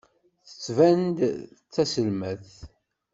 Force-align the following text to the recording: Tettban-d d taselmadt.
Tettban-d 0.47 1.19
d 1.49 1.59
taselmadt. 1.73 2.53